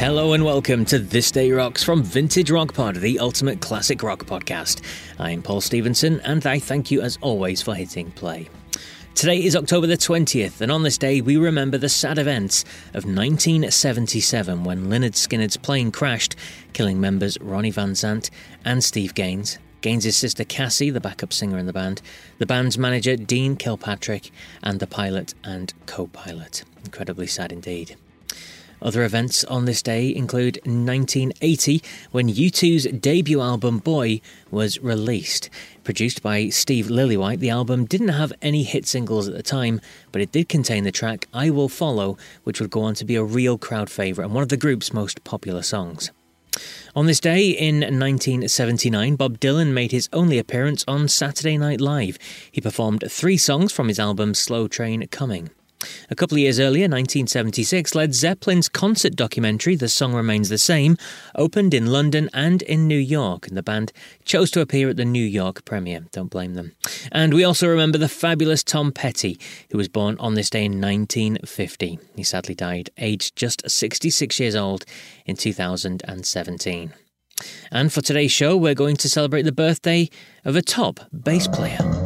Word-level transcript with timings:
Hello 0.00 0.32
and 0.32 0.46
welcome 0.46 0.86
to 0.86 0.98
This 0.98 1.30
Day 1.30 1.52
Rocks 1.52 1.84
from 1.84 2.02
Vintage 2.02 2.50
Rock 2.50 2.72
Pod, 2.72 2.96
the 2.96 3.18
ultimate 3.18 3.60
classic 3.60 4.02
rock 4.02 4.24
podcast. 4.24 4.80
I'm 5.18 5.42
Paul 5.42 5.60
Stevenson 5.60 6.20
and 6.20 6.46
I 6.46 6.58
thank 6.58 6.90
you 6.90 7.02
as 7.02 7.18
always 7.20 7.60
for 7.60 7.74
hitting 7.74 8.10
play. 8.12 8.48
Today 9.14 9.44
is 9.44 9.54
October 9.54 9.86
the 9.86 9.98
20th, 9.98 10.62
and 10.62 10.72
on 10.72 10.84
this 10.84 10.96
day 10.96 11.20
we 11.20 11.36
remember 11.36 11.76
the 11.76 11.90
sad 11.90 12.16
events 12.16 12.62
of 12.94 13.04
1977 13.04 14.64
when 14.64 14.86
Lynyrd 14.86 15.12
Skynyrd's 15.12 15.58
plane 15.58 15.92
crashed, 15.92 16.34
killing 16.72 16.98
members 16.98 17.38
Ronnie 17.38 17.70
Van 17.70 17.92
Zant 17.92 18.30
and 18.64 18.82
Steve 18.82 19.14
Gaines, 19.14 19.58
Gaines' 19.82 20.16
sister 20.16 20.44
Cassie, 20.44 20.88
the 20.88 20.98
backup 20.98 21.34
singer 21.34 21.58
in 21.58 21.66
the 21.66 21.74
band, 21.74 22.00
the 22.38 22.46
band's 22.46 22.78
manager 22.78 23.16
Dean 23.16 23.54
Kilpatrick, 23.54 24.30
and 24.62 24.80
the 24.80 24.86
pilot 24.86 25.34
and 25.44 25.74
co 25.84 26.06
pilot. 26.06 26.64
Incredibly 26.86 27.26
sad 27.26 27.52
indeed. 27.52 27.96
Other 28.82 29.04
events 29.04 29.44
on 29.44 29.66
this 29.66 29.82
day 29.82 30.14
include 30.14 30.56
1980, 30.64 31.82
when 32.12 32.28
U2's 32.28 32.84
debut 32.98 33.40
album 33.40 33.78
Boy 33.78 34.20
was 34.50 34.80
released. 34.80 35.50
Produced 35.84 36.22
by 36.22 36.48
Steve 36.48 36.86
Lillywhite, 36.86 37.40
the 37.40 37.50
album 37.50 37.84
didn't 37.84 38.08
have 38.08 38.32
any 38.40 38.62
hit 38.62 38.86
singles 38.86 39.28
at 39.28 39.34
the 39.34 39.42
time, 39.42 39.80
but 40.12 40.22
it 40.22 40.32
did 40.32 40.48
contain 40.48 40.84
the 40.84 40.92
track 40.92 41.26
I 41.34 41.50
Will 41.50 41.68
Follow, 41.68 42.16
which 42.44 42.60
would 42.60 42.70
go 42.70 42.82
on 42.82 42.94
to 42.94 43.04
be 43.04 43.16
a 43.16 43.24
real 43.24 43.58
crowd 43.58 43.90
favourite 43.90 44.26
and 44.26 44.34
one 44.34 44.42
of 44.42 44.48
the 44.48 44.56
group's 44.56 44.92
most 44.92 45.24
popular 45.24 45.62
songs. 45.62 46.10
On 46.96 47.06
this 47.06 47.20
day 47.20 47.50
in 47.50 47.80
1979, 47.80 49.14
Bob 49.16 49.38
Dylan 49.38 49.72
made 49.72 49.92
his 49.92 50.08
only 50.12 50.38
appearance 50.38 50.84
on 50.88 51.06
Saturday 51.06 51.56
Night 51.56 51.80
Live. 51.80 52.18
He 52.50 52.60
performed 52.60 53.04
three 53.08 53.36
songs 53.36 53.72
from 53.72 53.88
his 53.88 54.00
album 54.00 54.34
Slow 54.34 54.66
Train 54.66 55.06
Coming. 55.08 55.50
A 56.10 56.14
couple 56.14 56.36
of 56.36 56.40
years 56.40 56.60
earlier, 56.60 56.84
1976, 56.84 57.94
Led 57.94 58.14
Zeppelin's 58.14 58.68
concert 58.68 59.16
documentary, 59.16 59.76
The 59.76 59.88
Song 59.88 60.14
Remains 60.14 60.48
the 60.48 60.58
Same, 60.58 60.96
opened 61.34 61.72
in 61.72 61.86
London 61.86 62.28
and 62.32 62.62
in 62.62 62.86
New 62.86 62.98
York, 62.98 63.46
and 63.46 63.56
the 63.56 63.62
band 63.62 63.92
chose 64.24 64.50
to 64.52 64.60
appear 64.60 64.88
at 64.88 64.96
the 64.96 65.04
New 65.04 65.24
York 65.24 65.64
premiere. 65.64 66.06
Don't 66.12 66.30
blame 66.30 66.54
them. 66.54 66.72
And 67.10 67.32
we 67.32 67.44
also 67.44 67.68
remember 67.68 67.98
the 67.98 68.08
fabulous 68.08 68.62
Tom 68.62 68.92
Petty, 68.92 69.38
who 69.70 69.78
was 69.78 69.88
born 69.88 70.16
on 70.18 70.34
this 70.34 70.50
day 70.50 70.64
in 70.64 70.80
1950. 70.80 71.98
He 72.16 72.22
sadly 72.22 72.54
died, 72.54 72.90
aged 72.98 73.36
just 73.36 73.68
66 73.68 74.38
years 74.40 74.56
old, 74.56 74.84
in 75.26 75.36
2017. 75.36 76.92
And 77.70 77.92
for 77.92 78.00
today's 78.00 78.32
show, 78.32 78.56
we're 78.56 78.74
going 78.74 78.96
to 78.96 79.08
celebrate 79.08 79.42
the 79.42 79.52
birthday 79.52 80.10
of 80.44 80.56
a 80.56 80.62
top 80.62 81.00
bass 81.12 81.48
player. 81.48 81.99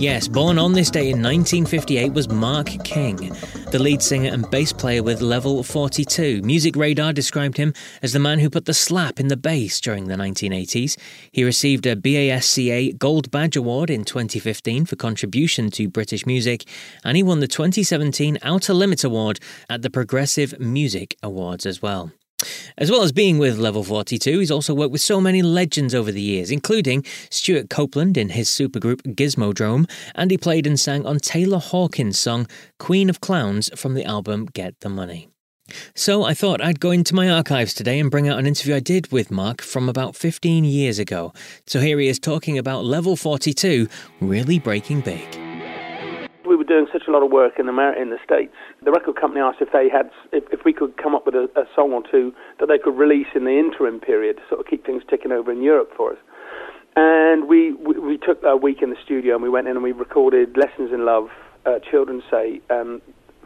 Yes, 0.00 0.28
born 0.28 0.58
on 0.58 0.72
this 0.72 0.90
day 0.90 1.10
in 1.10 1.22
1958 1.22 2.14
was 2.14 2.30
Mark 2.30 2.68
King, 2.84 3.36
the 3.70 3.78
lead 3.78 4.00
singer 4.00 4.30
and 4.32 4.50
bass 4.50 4.72
player 4.72 5.02
with 5.02 5.20
Level 5.20 5.62
42. 5.62 6.40
Music 6.40 6.74
Radar 6.74 7.12
described 7.12 7.58
him 7.58 7.74
as 8.00 8.14
the 8.14 8.18
man 8.18 8.38
who 8.38 8.48
put 8.48 8.64
the 8.64 8.72
slap 8.72 9.20
in 9.20 9.28
the 9.28 9.36
bass 9.36 9.78
during 9.78 10.08
the 10.08 10.14
1980s. 10.14 10.96
He 11.30 11.44
received 11.44 11.84
a 11.84 11.96
BASCA 11.96 12.96
Gold 12.96 13.30
Badge 13.30 13.56
Award 13.56 13.90
in 13.90 14.04
2015 14.04 14.86
for 14.86 14.96
contribution 14.96 15.70
to 15.72 15.86
British 15.86 16.24
music, 16.24 16.64
and 17.04 17.14
he 17.14 17.22
won 17.22 17.40
the 17.40 17.46
2017 17.46 18.38
Outer 18.40 18.72
Limits 18.72 19.04
Award 19.04 19.38
at 19.68 19.82
the 19.82 19.90
Progressive 19.90 20.58
Music 20.58 21.14
Awards 21.22 21.66
as 21.66 21.82
well. 21.82 22.10
As 22.78 22.90
well 22.90 23.02
as 23.02 23.12
being 23.12 23.38
with 23.38 23.58
Level 23.58 23.84
42, 23.84 24.38
he's 24.38 24.50
also 24.50 24.74
worked 24.74 24.92
with 24.92 25.00
so 25.00 25.20
many 25.20 25.42
legends 25.42 25.94
over 25.94 26.10
the 26.10 26.20
years, 26.20 26.50
including 26.50 27.04
Stewart 27.30 27.68
Copeland 27.68 28.16
in 28.16 28.30
his 28.30 28.48
supergroup 28.48 29.02
Gizmodrome, 29.14 29.88
and 30.14 30.30
he 30.30 30.38
played 30.38 30.66
and 30.66 30.78
sang 30.78 31.06
on 31.06 31.18
Taylor 31.18 31.58
Hawkins' 31.58 32.18
song 32.18 32.46
Queen 32.78 33.10
of 33.10 33.20
Clowns 33.20 33.70
from 33.78 33.94
the 33.94 34.04
album 34.04 34.46
Get 34.46 34.78
the 34.80 34.88
Money. 34.88 35.28
So 35.94 36.24
I 36.24 36.34
thought 36.34 36.60
I'd 36.60 36.80
go 36.80 36.90
into 36.90 37.14
my 37.14 37.30
archives 37.30 37.74
today 37.74 38.00
and 38.00 38.10
bring 38.10 38.28
out 38.28 38.38
an 38.38 38.46
interview 38.46 38.74
I 38.74 38.80
did 38.80 39.12
with 39.12 39.30
Mark 39.30 39.62
from 39.62 39.88
about 39.88 40.16
15 40.16 40.64
years 40.64 40.98
ago. 40.98 41.32
So 41.66 41.80
here 41.80 41.98
he 41.98 42.08
is 42.08 42.18
talking 42.18 42.58
about 42.58 42.84
Level 42.84 43.16
42 43.16 43.88
really 44.20 44.58
breaking 44.58 45.02
big 45.02 45.39
a 47.10 47.12
lot 47.12 47.22
of 47.22 47.30
work 47.30 47.58
in 47.58 47.66
the 47.66 47.74
in 48.00 48.10
the 48.10 48.18
states. 48.24 48.54
The 48.82 48.92
record 48.92 49.16
company 49.16 49.40
asked 49.40 49.60
if 49.60 49.72
they 49.72 49.88
had 49.88 50.10
if, 50.32 50.44
if 50.52 50.64
we 50.64 50.72
could 50.72 50.96
come 50.96 51.14
up 51.14 51.26
with 51.26 51.34
a, 51.34 51.50
a 51.56 51.64
song 51.74 51.92
or 51.92 52.02
two 52.08 52.32
that 52.58 52.66
they 52.66 52.78
could 52.78 52.96
release 52.96 53.28
in 53.34 53.44
the 53.44 53.58
interim 53.58 54.00
period 54.00 54.36
to 54.36 54.42
sort 54.48 54.60
of 54.60 54.66
keep 54.66 54.86
things 54.86 55.02
ticking 55.08 55.32
over 55.32 55.50
in 55.52 55.62
Europe 55.62 55.90
for 55.96 56.12
us. 56.12 56.18
And 56.96 57.48
we, 57.48 57.72
we, 57.74 57.98
we 57.98 58.18
took 58.18 58.42
a 58.42 58.56
week 58.56 58.82
in 58.82 58.90
the 58.90 58.96
studio 59.04 59.34
and 59.34 59.42
we 59.42 59.48
went 59.48 59.68
in 59.68 59.76
and 59.76 59.82
we 59.82 59.92
recorded 59.92 60.56
Lessons 60.56 60.92
in 60.92 61.04
Love, 61.04 61.28
uh, 61.64 61.78
Children 61.88 62.22
Say, 62.30 62.60
um, 62.68 63.00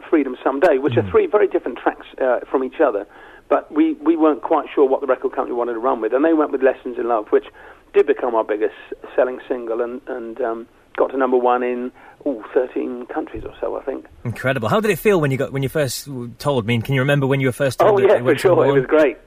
Freedom 0.09 0.35
Someday, 0.43 0.77
which 0.79 0.93
mm. 0.93 1.05
are 1.05 1.11
three 1.11 1.27
very 1.27 1.47
different 1.47 1.77
tracks 1.77 2.07
uh, 2.19 2.39
from 2.49 2.63
each 2.63 2.81
other. 2.83 3.05
But 3.47 3.71
we, 3.71 3.93
we 3.93 4.15
weren't 4.17 4.41
quite 4.41 4.65
sure 4.73 4.89
what 4.89 5.01
the 5.01 5.07
record 5.07 5.33
company 5.33 5.55
wanted 5.55 5.73
to 5.73 5.79
run 5.79 6.01
with, 6.01 6.13
and 6.13 6.25
they 6.25 6.33
went 6.33 6.51
with 6.51 6.63
Lessons 6.63 6.97
in 6.97 7.07
Love, 7.07 7.27
which 7.29 7.45
did 7.93 8.07
become 8.07 8.33
our 8.33 8.43
biggest 8.43 8.73
selling 9.15 9.39
single 9.47 9.81
and, 9.81 10.01
and 10.07 10.41
um, 10.41 10.67
got 10.95 11.11
to 11.11 11.17
number 11.17 11.37
one 11.37 11.63
in 11.63 11.91
all 12.25 12.43
13 12.53 13.05
countries 13.07 13.43
or 13.45 13.53
so, 13.61 13.77
I 13.77 13.83
think. 13.83 14.05
Incredible. 14.23 14.67
How 14.67 14.79
did 14.79 14.91
it 14.91 14.97
feel 14.97 15.21
when 15.21 15.31
you 15.31 15.37
got 15.37 15.51
when 15.51 15.63
you 15.63 15.69
first 15.69 16.09
told? 16.39 16.65
Mean, 16.65 16.81
can 16.81 16.95
you 16.95 17.01
remember 17.01 17.27
when 17.27 17.39
you 17.39 17.47
were 17.47 17.53
first 17.53 17.79
told? 17.79 18.01
Oh 18.01 18.03
yeah, 18.03 18.19
for 18.19 18.37
sure. 18.37 18.65
It 18.65 18.73
was 18.73 18.85
great. 18.85 19.17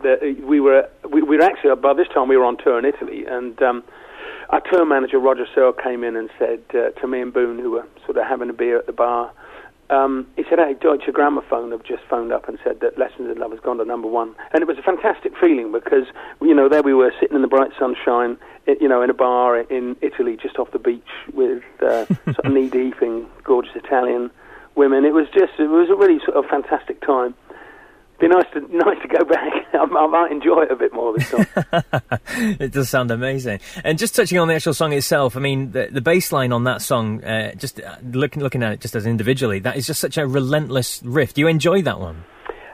We 0.43 0.61
were 0.61 0.89
we, 1.09 1.23
we, 1.23 1.37
were 1.37 1.43
actually 1.43 1.75
by 1.77 1.95
this 1.95 2.09
time 2.13 2.29
we 2.29 2.37
were 2.37 2.45
on 2.45 2.59
tour 2.59 2.79
in 2.79 2.85
Italy, 2.85 3.25
and 3.27 3.61
um, 3.63 3.85
our 4.51 4.61
tour 4.61 4.85
manager 4.85 5.19
Roger 5.19 5.47
Searle 5.55 5.73
came 5.73 6.03
in 6.03 6.17
and 6.17 6.29
said 6.39 6.61
uh, 6.71 6.91
to 7.01 7.07
me 7.07 7.21
and 7.21 7.33
Boon, 7.33 7.59
who 7.59 7.71
were 7.71 7.87
sort 8.05 8.19
of 8.19 8.27
having 8.27 8.51
a 8.51 8.55
beer 8.55 8.79
at 8.79 8.87
the 8.87 8.93
bar. 8.93 9.33
Um, 9.91 10.27
he 10.37 10.45
said, 10.51 10.59
"Hey, 10.59 10.75
Deutsche 10.75 11.07
Grammophon 11.07 11.73
have 11.73 11.83
just 11.83 12.03
phoned 12.11 12.33
up 12.33 12.49
and 12.49 12.59
said 12.63 12.81
that 12.81 12.99
Lessons 12.99 13.31
in 13.31 13.39
Love 13.39 13.53
has 13.53 13.61
gone 13.61 13.79
to 13.79 13.85
number 13.85 14.09
one," 14.09 14.35
and 14.53 14.63
it 14.63 14.67
was 14.67 14.79
a 14.79 14.83
fantastic 14.83 15.33
feeling 15.41 15.73
because 15.73 16.05
you 16.43 16.55
know 16.55 16.69
there 16.69 16.83
we 16.83 16.93
were 16.93 17.13
sitting 17.21 17.37
in 17.37 17.43
the 17.43 17.49
bright 17.49 17.71
sunshine 17.79 18.37
you 18.81 18.89
know, 18.89 19.03
in 19.03 19.11
a 19.11 19.15
bar 19.15 19.59
in 19.59 19.97
Italy, 20.03 20.37
just 20.41 20.59
off 20.59 20.71
the 20.73 20.79
beach, 20.79 21.09
with 21.33 21.63
uh, 21.81 22.05
sort 22.25 22.45
of 22.45 22.53
knee-deep 22.53 23.01
in 23.01 23.27
gorgeous 23.45 23.75
Italian 23.75 24.31
women. 24.75 25.05
It 25.05 25.15
was 25.15 25.27
just, 25.33 25.53
it 25.59 25.69
was 25.69 25.89
a 25.91 25.97
really 25.97 26.19
sort 26.25 26.37
of 26.37 26.45
fantastic 26.47 27.01
time. 27.01 27.35
Be 28.19 28.27
nice 28.27 28.47
to 28.53 28.61
nice 28.77 29.01
to 29.03 29.09
go 29.09 29.25
back. 29.25 29.53
I, 29.75 29.79
I 29.79 30.07
might 30.07 30.33
enjoy 30.33 30.63
it 30.63 30.71
a 30.71 30.77
bit 30.77 30.93
more 30.93 31.17
this 31.17 31.31
time. 31.31 31.47
it 32.61 32.73
does 32.73 32.89
sound 32.89 33.11
amazing. 33.11 33.61
And 33.85 33.99
just 33.99 34.15
touching 34.15 34.39
on 34.39 34.49
the 34.49 34.55
actual 34.55 34.75
song 34.75 34.93
itself, 34.93 35.37
I 35.37 35.41
mean, 35.41 35.73
the, 35.73 35.89
the 35.91 36.01
bass 36.01 36.33
line 36.33 36.53
on 36.53 36.65
that 36.65 36.83
song, 36.83 37.23
uh, 37.23 37.55
just 37.55 37.81
uh, 37.81 37.97
looking 38.03 38.43
looking 38.43 38.63
at 38.63 38.73
it 38.73 38.81
just 38.81 38.97
as 38.97 39.07
individually, 39.07 39.61
that 39.61 39.77
is 39.77 39.87
just 39.87 40.01
such 40.01 40.19
a 40.19 40.27
relentless 40.27 41.01
riff. 41.05 41.35
Do 41.35 41.41
you 41.41 41.49
enjoy 41.49 41.83
that 41.83 42.01
one? 42.01 42.25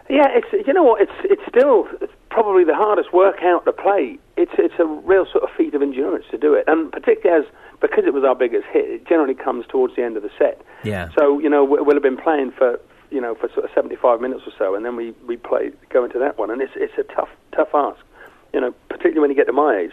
Yeah, 0.09 0.29
it's 0.31 0.67
you 0.67 0.73
know 0.73 0.83
what, 0.83 1.01
it's 1.01 1.13
it's 1.25 1.43
still 1.49 1.89
probably 2.31 2.65
the 2.65 2.75
hardest 2.75 3.13
workout 3.13 3.65
to 3.65 3.73
play. 3.73 4.19
It's 4.37 4.53
it's 4.59 4.75
a 4.79 4.85
real 4.85 5.27
sort 5.31 5.45
of 5.45 5.51
feat 5.57 5.75
of 5.75 5.83
endurance 5.83 6.25
to 6.31 6.39
do 6.39 6.55
it, 6.55 6.65
and 6.67 6.91
particularly 6.91 7.45
as 7.45 7.53
because 7.81 8.05
it 8.07 8.15
was 8.15 8.25
our 8.25 8.35
biggest 8.35 8.65
hit, 8.73 8.89
it 8.89 9.07
generally 9.07 9.35
comes 9.35 9.67
towards 9.67 9.95
the 9.97 10.03
end 10.03 10.17
of 10.17 10.23
the 10.23 10.31
set. 10.39 10.61
Yeah. 10.85 11.11
So 11.19 11.39
you 11.39 11.49
know 11.49 11.65
we'll 11.65 11.95
have 11.95 12.03
been 12.03 12.17
playing 12.17 12.53
for 12.57 12.81
you 13.15 13.21
know 13.21 13.35
for 13.35 13.49
sort 13.55 13.65
of 13.65 13.71
75 13.75 14.21
minutes 14.21 14.43
or 14.47 14.53
so, 14.59 14.75
and 14.75 14.85
then 14.85 14.97
we 14.97 15.13
we 15.27 15.37
play 15.37 15.71
go 15.91 16.05
into 16.05 16.19
that 16.19 16.37
one, 16.37 16.51
and 16.51 16.61
it's 16.61 16.73
it's 16.75 16.93
a 16.99 17.05
tough 17.15 17.31
tough 17.55 17.69
ask. 17.73 18.01
You 18.53 18.61
know, 18.61 18.73
particularly 18.89 19.21
when 19.21 19.31
you 19.31 19.37
get 19.37 19.47
to 19.47 19.53
my 19.53 19.77
age. 19.77 19.91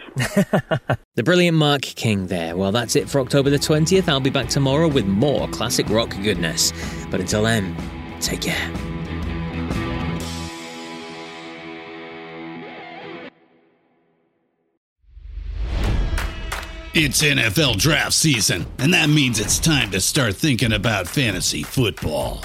the 1.16 1.24
brilliant 1.24 1.56
Mark 1.56 1.82
King 1.82 2.28
there. 2.28 2.56
Well, 2.56 2.70
that's 2.70 2.94
it 2.94 3.10
for 3.10 3.20
October 3.20 3.50
the 3.50 3.58
20th. 3.58 4.08
I'll 4.08 4.20
be 4.20 4.30
back 4.30 4.48
tomorrow 4.48 4.86
with 4.86 5.04
more 5.04 5.48
classic 5.48 5.88
rock 5.88 6.14
goodness. 6.22 6.72
But 7.10 7.18
until 7.18 7.42
then, 7.42 7.76
take 8.20 8.42
care. 8.42 8.70
It's 16.94 17.22
NFL 17.22 17.78
draft 17.78 18.12
season, 18.12 18.66
and 18.78 18.94
that 18.94 19.08
means 19.08 19.40
it's 19.40 19.58
time 19.58 19.90
to 19.90 20.00
start 20.00 20.36
thinking 20.36 20.72
about 20.72 21.08
fantasy 21.08 21.64
football. 21.64 22.44